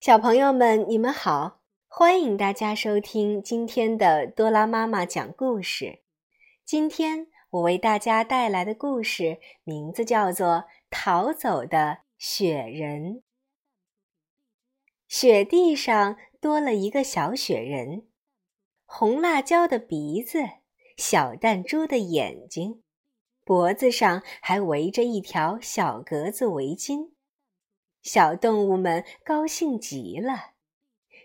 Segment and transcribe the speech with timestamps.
[0.00, 1.60] 小朋友们，你们好！
[1.86, 5.98] 欢迎大家收听今天的多拉妈妈讲故事。
[6.64, 10.46] 今天我为大家带来的故事名字叫做
[10.88, 13.16] 《逃走的雪人》。
[15.06, 18.06] 雪地上多了一个小雪人，
[18.86, 20.38] 红辣椒的鼻子，
[20.96, 22.82] 小弹珠的眼睛，
[23.44, 27.10] 脖子上还围着一条小格子围巾。
[28.02, 30.52] 小动物们高兴极了，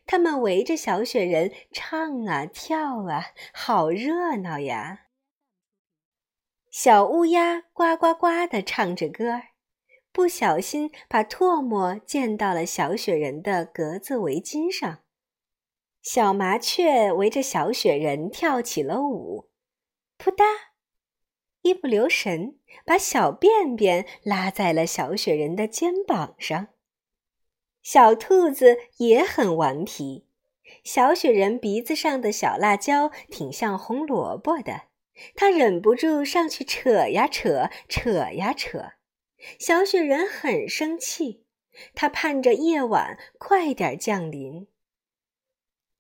[0.06, 5.08] 它们围着小雪人唱啊跳啊，好热闹呀！
[6.70, 9.42] 小乌鸦呱呱呱地唱着歌，
[10.12, 15.00] 不小心把唾沫溅到了小雪人的格子围巾上。
[16.02, 19.50] 小麻雀围着小雪人跳起了舞，
[20.18, 20.44] 扑嗒，
[21.66, 22.56] 一不留神。
[22.84, 26.68] 把小便便拉在了小雪人的肩膀上。
[27.82, 30.28] 小兔子也很顽皮，
[30.84, 34.84] 小雪人鼻子上的小辣椒挺像红萝卜的，
[35.36, 38.92] 它忍不住上去扯呀扯，扯呀扯。
[39.58, 41.46] 小雪人很生气，
[41.94, 44.68] 他盼着夜晚快点降临。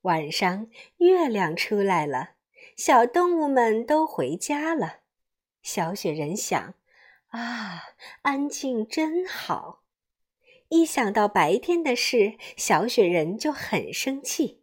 [0.01, 2.31] 晚上月亮出来了，
[2.75, 5.04] 小动物们都回家了。
[5.65, 6.75] 小雪人想
[7.33, 7.81] ：“啊，
[8.21, 9.81] 安静真好。”
[10.69, 14.61] 一想到白天的事，小雪人就很生气。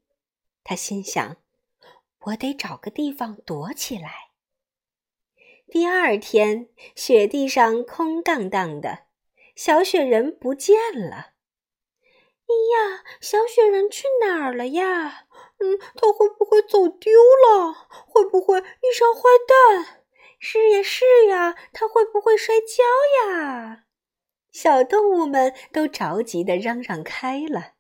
[0.63, 1.39] 他心想
[2.27, 4.31] ：“我得找个地方躲起来。”
[5.67, 9.07] 第二天，雪地上空荡荡的，
[9.57, 11.33] 小雪人不见了。
[12.47, 15.27] 哎呀，小雪人去哪儿了呀？
[15.59, 17.73] 嗯，他会不会走丢了？
[18.07, 20.02] 会不会遇上坏蛋？
[20.45, 22.83] 是呀，是呀，他会不会摔跤
[23.31, 23.85] 呀？
[24.51, 27.75] 小动物们都着急地嚷嚷开了。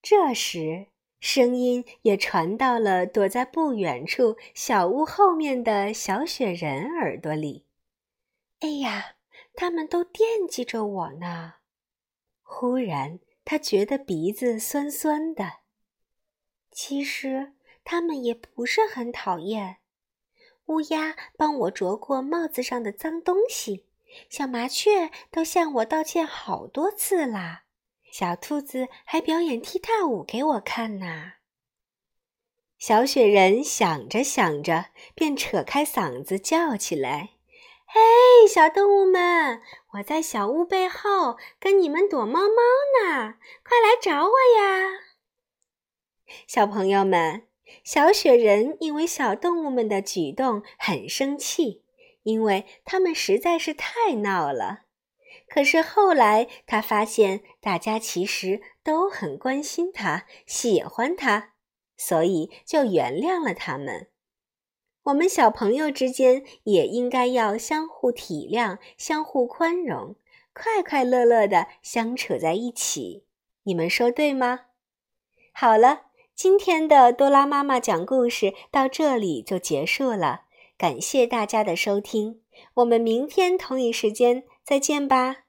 [0.00, 0.86] 这时，
[1.20, 7.66] 声音也传到了躲在不远处小屋后面的小雪人耳朵里。
[8.60, 9.16] 哎呀，
[9.54, 11.56] 他们都惦记着我呢！
[12.42, 15.58] 忽然，他觉得鼻子酸酸的。
[16.72, 17.52] 其实，
[17.84, 19.76] 他们也不是很讨厌。
[20.66, 23.86] 乌鸦帮我啄过帽子上的脏东西，
[24.30, 27.64] 小麻雀都向我道歉好多次啦，
[28.10, 31.32] 小兔子还表演踢踏舞给我看呢。
[32.78, 37.30] 小雪人想着想着，便扯开嗓子叫起来
[37.86, 39.60] ：“嘿，小动物们，
[39.92, 42.56] 我在小屋背后跟你们躲猫猫
[43.04, 45.00] 呢，快来找我呀！”
[46.48, 47.46] 小朋友们。
[47.82, 51.82] 小雪人因为小动物们的举动很生气，
[52.22, 54.82] 因为他们实在是太闹了。
[55.48, 61.52] 可是后来他发现，大家其实都很关心他，喜欢他，
[61.96, 64.08] 所以就原谅了他们。
[65.04, 70.16] 我们小朋友之间也应该要相互体谅、相互宽容，
[70.54, 73.24] 快快乐乐的相处在一起。
[73.64, 74.66] 你们说对吗？
[75.52, 76.06] 好了。
[76.34, 80.42] 今天的多拉妈妈讲故事到这里就结束了，
[80.76, 82.40] 感谢大家的收听，
[82.74, 85.43] 我们明天同一时间再见吧。